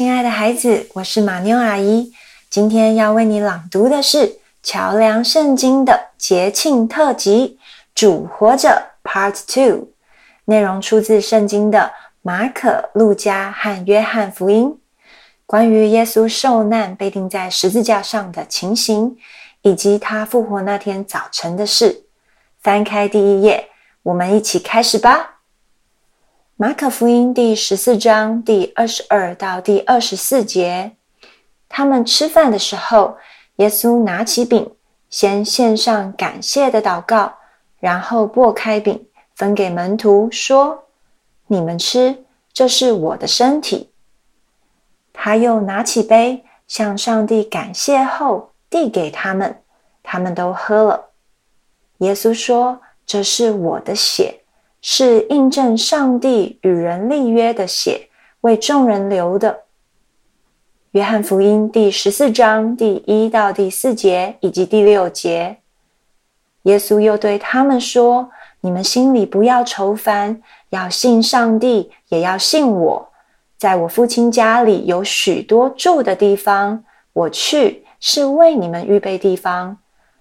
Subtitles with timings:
[0.00, 2.14] 亲爱的孩子，我是马妞阿姨。
[2.48, 4.28] 今天要为你朗读的是
[4.62, 7.58] 《桥梁圣经》的节庆特辑
[7.94, 9.88] 《主活着》Part Two，
[10.46, 14.80] 内容出自圣经的马可、路加和约翰福音，
[15.44, 19.18] 关于耶稣受难被钉在十字架上的情形，
[19.60, 22.04] 以及他复活那天早晨的事。
[22.62, 23.68] 翻开第一页，
[24.04, 25.39] 我们一起开始吧。
[26.62, 30.94] 马可福音第十四章第二十二到第二十四节，
[31.70, 33.16] 他们吃饭的时候，
[33.56, 34.70] 耶稣拿起饼，
[35.08, 37.38] 先献上感谢的祷告，
[37.78, 40.84] 然后擘开饼，分给门徒，说
[41.48, 43.88] ：“你们吃，这是我的身体。”
[45.14, 49.62] 他又拿起杯，向上帝感谢后，递给他们，
[50.02, 51.06] 他们都喝了。
[52.00, 54.39] 耶稣说：“这是我的血。”
[54.82, 58.08] 是印证上帝与人立约的血，
[58.40, 59.64] 为众人流的。
[60.92, 65.58] 约翰福音第十四章第一到第四节以及第六节，
[66.62, 68.30] 耶稣又对他们说
[68.62, 73.08] ：“你们心里不要愁烦，要信上帝，也要信我。
[73.58, 79.76] 在我父亲家里有许多住的地方，我去是为你们预备地方。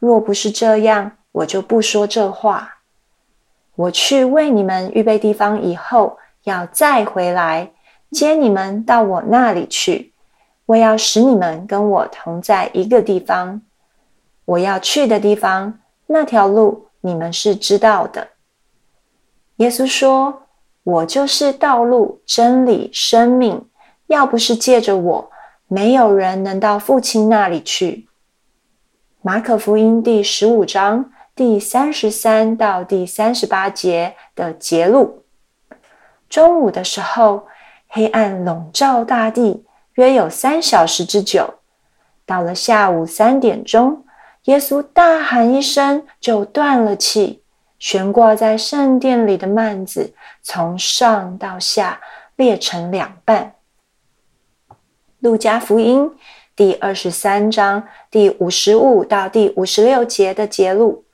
[0.00, 2.78] 若不是这样，我就不说这话。”
[3.80, 7.72] 我去为你们预备地方，以后要再回来
[8.10, 10.12] 接你们到我那里去。
[10.66, 13.62] 我要使你们跟我同在一个地方。
[14.44, 15.78] 我要去的地方，
[16.08, 18.28] 那条路你们是知道的。
[19.56, 20.42] 耶稣说
[20.84, 23.64] ：“我就是道路、真理、生命。
[24.08, 25.30] 要不是借着我，
[25.68, 28.06] 没有人能到父亲那里去。”
[29.22, 31.10] 马可福音第十五章。
[31.34, 35.24] 第三十三到第三十八节的节录。
[36.28, 37.46] 中午的时候，
[37.88, 41.54] 黑暗笼罩大地，约有三小时之久。
[42.26, 44.04] 到了下午三点钟，
[44.44, 47.42] 耶稣大喊一声，就断了气。
[47.78, 50.12] 悬挂在圣殿里的幔子
[50.42, 51.98] 从上到下
[52.36, 53.54] 裂成两半。
[55.20, 56.12] 路加福音
[56.54, 61.04] 第二十三章第五十五到第五十六节的节录。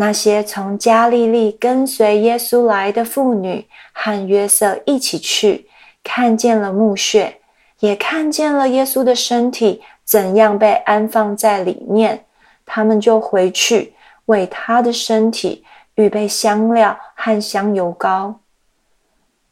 [0.00, 5.66] 那些从加利利跟随耶稣来的妇女和约瑟一起去，
[6.04, 7.40] 看见了墓穴，
[7.80, 12.24] 也看见了耶稣的身体怎样被安放在里面。
[12.64, 13.92] 他们就回去
[14.26, 15.64] 为他的身体
[15.96, 18.38] 预备香料和香油膏。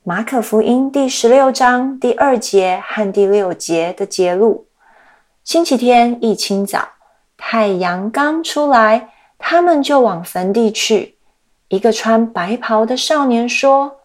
[0.05, 4.69] 马可福音第十六章第二节和第六节的节录：
[5.43, 6.89] 星期天一清早，
[7.37, 9.11] 太阳刚出来。
[9.39, 11.17] 他们就往坟地去。
[11.69, 13.97] 一个穿白袍的少年说：“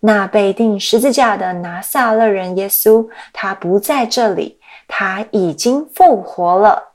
[0.00, 4.58] 那被钉十字架的拿撒勒人耶稣，他不在这里，
[4.88, 6.94] 他已经复活了。”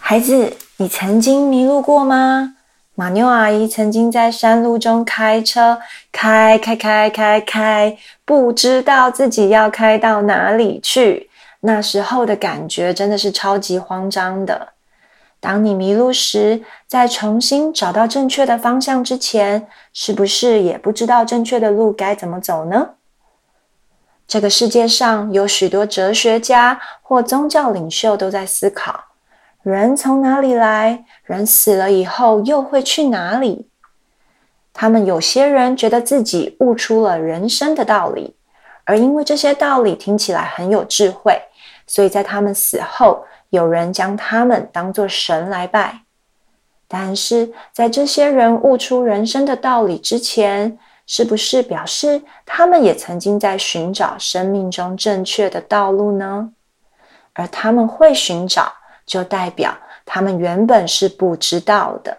[0.00, 2.56] 孩子，你曾经迷路过吗？
[2.94, 5.80] 马妞阿姨曾经在山路中开车，
[6.12, 11.28] 开开开开开，不知道自己要开到哪里去。
[11.60, 14.73] 那时候的感觉真的是超级慌张的。
[15.44, 22.92] 当你迷路时，在重新找到正确的方向之前，是不是也不知道正确的路该怎么走呢？
[24.26, 28.98] 这个世界上有许多哲学家或宗教领袖都在思考：
[29.62, 31.04] 人从哪里来？
[31.24, 33.68] 人死了以后又会去哪里？
[34.72, 38.34] 他们有些人觉得自己悟出了人生的道理，
[38.84, 41.38] 而因为这些道理听起来很有智慧，
[41.86, 43.26] 所以在他们死后。
[43.54, 46.00] 有人将他们当作神来拜，
[46.88, 50.76] 但是在这些人悟出人生的道理之前，
[51.06, 56.50] 是不是表示他们也曾经在寻找生命中正确的道路呢？
[57.32, 58.72] 而他们会寻找，
[59.06, 59.72] 就代表
[60.04, 62.18] 他们原本是不知道的。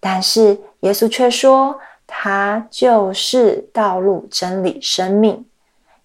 [0.00, 5.44] 但是耶稣却说，他就是道路、真理、生命。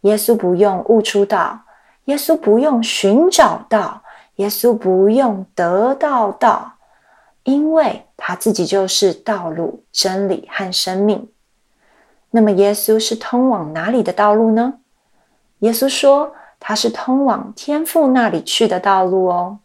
[0.02, 1.62] 耶稣不用悟出道，
[2.06, 4.02] 耶稣不用寻找到。
[4.40, 6.78] 耶稣不用得到道，
[7.44, 11.30] 因为他自己就是道路、真理和生命。
[12.32, 14.76] 那么，耶稣是通往哪里的道路呢？
[15.60, 19.60] 耶稣说，他是通往天父那里去的道路哦。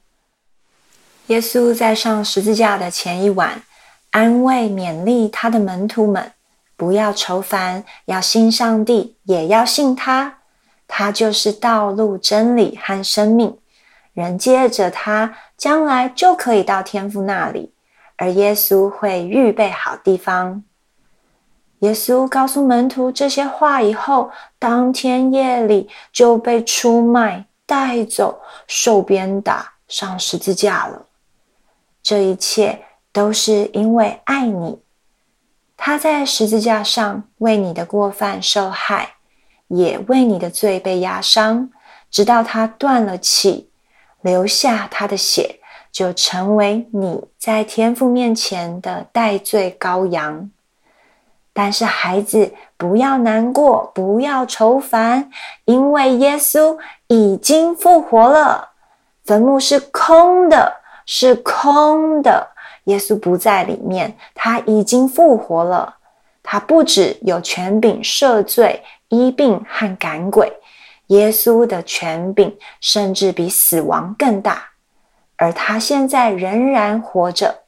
[1.28, 3.62] 耶稣在上十字架的前一晚，
[4.10, 6.32] 安慰勉励他的门徒们，
[6.76, 10.38] 不要愁烦，要信上帝，也要信他，
[10.88, 13.56] 他就是道路、真理和生命。
[14.14, 17.74] 人接着他，将来就可以到天父那里，
[18.16, 20.62] 而耶稣会预备好地方。
[21.80, 31.06] 耶稣告诉门徒这些话以后，当天夜里就被出卖、带走、受鞭打、上十字架了。
[32.02, 34.80] 这一切都是因为爱你，
[35.76, 39.16] 他在十字架上为你的过犯受害，
[39.66, 41.68] 也为你的罪被压伤，
[42.10, 43.68] 直到他断了气，
[44.24, 45.60] 留下他的血，
[45.92, 50.50] 就成为你在天父面前的代罪羔羊。
[51.52, 55.30] 但是孩子，不要难过，不要愁烦，
[55.66, 58.70] 因为耶稣已经复活了，
[59.24, 62.48] 坟墓是空的，是空的。
[62.84, 65.96] 耶稣不在里面，他已经复活了。
[66.42, 70.52] 他不止有权柄赦罪、医病和赶鬼，
[71.08, 74.70] 耶稣的权柄甚至比死亡更大，
[75.36, 77.62] 而他现在仍然活着。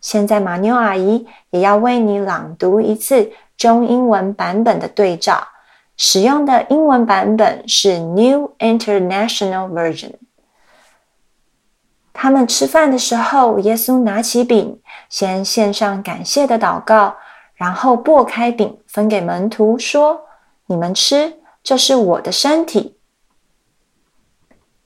[0.00, 5.48] 现在，马妞阿姨也要为你朗读一次中英文版本的对照。
[5.96, 10.12] 使用的英文版本是 New International Version。
[12.12, 14.78] 他们吃饭的时候，耶稣拿起饼，
[15.08, 17.16] 先献上感谢的祷告，
[17.54, 20.20] 然后剥开饼，分给门徒，说
[20.68, 22.97] ：“你们吃，这是我的身体。”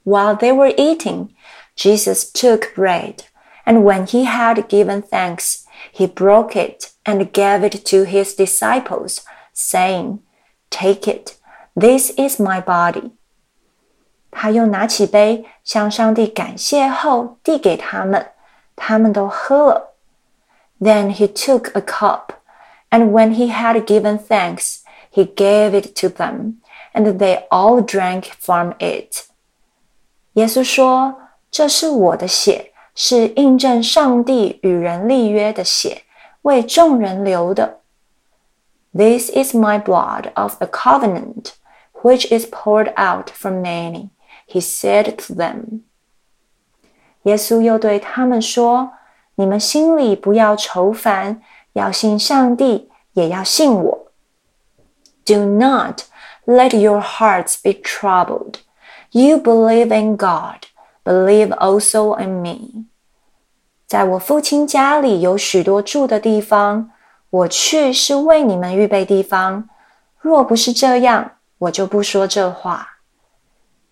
[0.03, 1.29] While they were eating,
[1.75, 3.25] Jesus took bread.
[3.65, 9.21] And when he had given thanks, he broke it and gave it to his disciples,
[9.55, 10.19] saying,
[10.69, 11.37] Take it,
[11.75, 13.13] this is my body.
[14.29, 18.27] 他又拿起杯，向上帝感谢后递给他们，
[18.75, 19.95] 他们都喝了。
[20.79, 22.35] Then he took a cup,
[22.91, 24.81] and when he had given thanks,
[25.11, 26.57] he gave it to them,
[26.93, 29.25] and they all drank from it.
[30.33, 36.03] 耶稣说：“这是我的血。”是印证上帝与人立约的血，
[36.43, 37.81] 为众人流的。
[38.93, 41.47] This is my blood of the covenant,
[41.91, 44.11] which is poured out for many.
[44.47, 45.81] He said to them.
[47.23, 51.41] 耶稣又对他们说：“你们心里不要愁烦，
[51.73, 54.07] 要信上帝，也要信我。
[55.25, 56.03] Do not
[56.49, 58.59] let your hearts be troubled.
[59.11, 60.67] You believe in God
[61.03, 62.85] believe also in me。
[63.87, 66.91] 在我父亲家里有许多住的地方，
[67.29, 69.69] 我去是为你们预备地方。
[70.19, 72.87] 若不是这样，我就不说这话。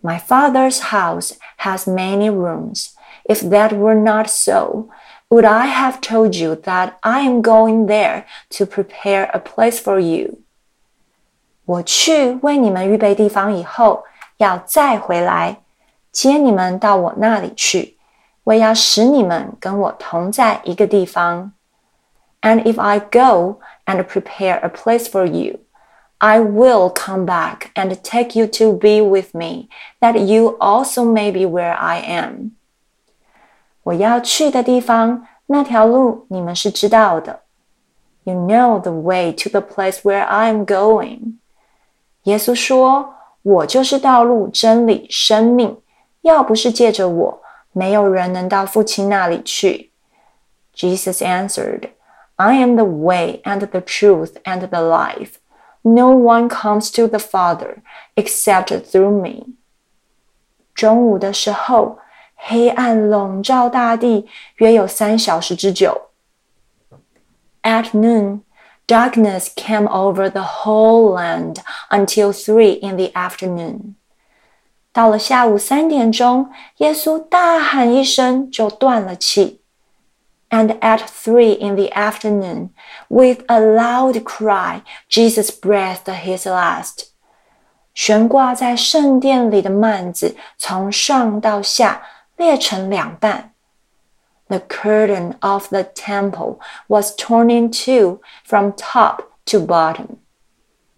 [0.01, 2.89] My father's house has many rooms.
[3.25, 4.89] If that were not so,
[5.29, 8.25] would I have told you that I am going there
[8.57, 10.39] to prepare a place for you?
[11.67, 14.03] 我去为你们预备地方以后，
[14.37, 15.61] 要再回来。
[16.11, 17.97] 接你们到我那里去，
[18.43, 21.53] 我要使你们跟我同在一个地方。
[22.41, 25.61] And if I go and prepare a place for you,
[26.17, 29.69] I will come back and take you to be with me,
[30.01, 32.51] that you also may be where I am.
[33.83, 37.39] 我要去的地方，那条路你们是知道的。
[38.25, 41.37] You know the way to the place where I am going.
[42.24, 45.78] 耶稣说：“我就是道路、真理、生命。”
[46.22, 47.40] 要不是借着我，
[47.72, 49.92] 没有人能到父亲那里去。
[50.74, 51.90] Jesus answered,
[52.36, 55.34] I am the way and the truth and the life.
[55.82, 57.78] No one comes to the Father
[58.16, 59.54] except through me.
[60.74, 61.98] 中午的时候，
[62.34, 66.08] 黑暗笼罩大地，约有三小时之久。
[67.62, 68.40] At noon,
[68.87, 71.57] darkness came over the whole land
[71.89, 73.95] until three in the afternoon.
[74.91, 79.61] 到了下午三点钟，耶稣大喊一声，就断了气。
[80.49, 82.69] And at three in the afternoon,
[83.07, 87.07] with a loud cry, Jesus breathed his last.
[87.95, 92.03] 悬挂在圣殿里的幔子从上到下
[92.37, 93.53] 裂成两半。
[94.49, 100.17] The curtain of the temple was torn in two from top to bottom.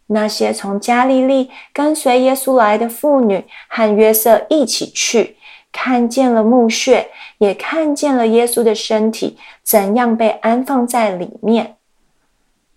[0.07, 5.37] 那些从加利利跟随耶稣来的妇女和约瑟一起去，
[5.71, 11.77] 看见了墓穴，也看见了耶稣的身体怎样被安放在里面。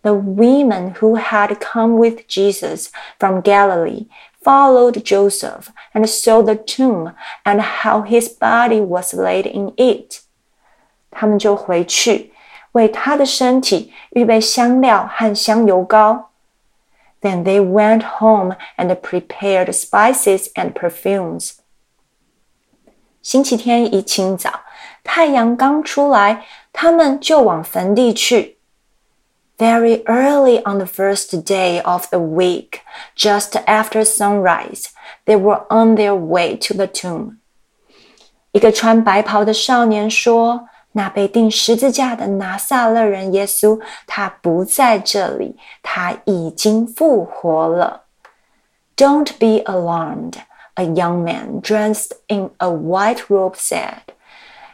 [0.03, 2.87] The women who had come with Jesus
[3.19, 4.07] from Galilee
[4.43, 7.13] followed Joseph and saw the tomb
[7.45, 10.21] and how his body was laid in it。
[11.13, 12.33] 他们就回去，
[12.73, 16.31] 为他的身体预备香料和香油膏。
[17.21, 21.55] Then they went home and prepared spices and perfumes.
[23.23, 24.61] 星期天一清早，
[25.03, 28.59] 太阳刚出来，他们就往坟地去。
[29.59, 32.83] Very early on the first day of the week,
[33.17, 34.85] just after sunrise,
[35.27, 37.39] they were on their way to the tomb.
[38.53, 48.05] 一个穿白袍的少年说：“ ：“那被钉十字架的拿撒勒人耶稣，他不在这里，他已经复活了。”
[48.97, 50.35] Don't be alarmed,
[50.75, 54.03] a young man dressed in a white robe said.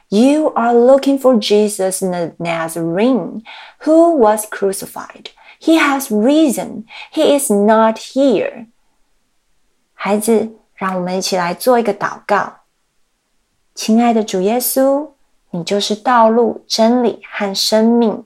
[0.09, 3.43] You are looking for Jesus the Nazarene,
[3.81, 5.31] who was crucified.
[5.61, 6.85] He has risen.
[7.13, 8.67] He is not here.
[9.95, 12.61] 孩子，让我们一起来做一个祷告。
[13.75, 15.11] 亲爱的主耶稣，
[15.52, 18.26] 你就是道路、真理和生命。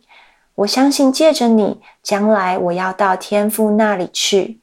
[0.55, 4.59] 我相信借着你，将来我要到天父那里去。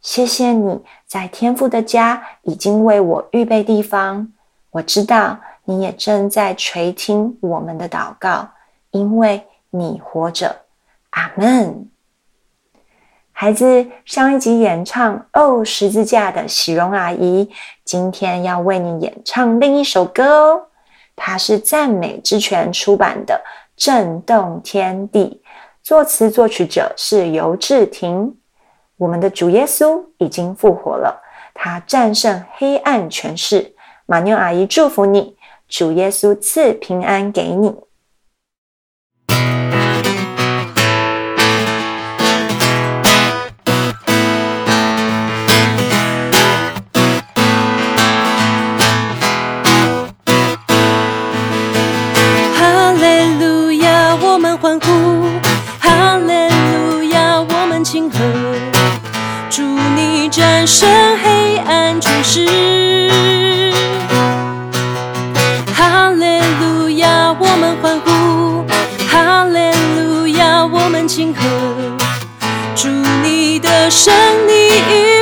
[0.00, 4.32] 谢谢你在天父的家已经为我预备地方。
[4.70, 5.38] 我知道。
[5.68, 8.50] 你也正在垂听我们的祷告，
[8.92, 10.58] 因为你活着。
[11.10, 11.90] 阿门。
[13.32, 17.50] 孩子，上一集演唱《哦十字架》的喜荣阿姨，
[17.84, 20.66] 今天要为你演唱另一首歌哦。
[21.16, 23.34] 它是赞美之泉出版的
[23.76, 25.40] 《震动天地》，
[25.82, 28.36] 作词作曲者是尤志婷。
[28.98, 31.20] 我们的主耶稣已经复活了，
[31.52, 33.74] 他战胜黑暗权势。
[34.06, 35.36] 马妞阿姨祝福你。
[35.68, 37.74] 主耶稣赐平安给你。
[54.60, 54.88] 欢呼，
[55.78, 57.40] 哈利路亚！
[57.40, 58.18] 我们庆贺，
[59.50, 60.88] 祝你战胜
[61.22, 63.10] 黑暗巨石。
[65.74, 67.36] 哈利路亚！
[67.38, 68.64] 我们欢呼，
[69.06, 69.58] 哈利
[70.00, 70.64] 路亚！
[70.64, 71.40] 我们庆贺，
[72.74, 72.88] 祝
[73.22, 74.14] 你的胜
[74.48, 75.15] 利。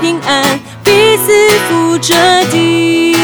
[0.00, 0.58] 平安。
[0.84, 1.32] 彼此
[1.68, 2.14] 扶着
[2.50, 3.14] 地，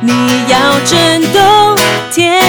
[0.00, 0.12] 你
[0.48, 1.76] 要震动
[2.12, 2.40] 天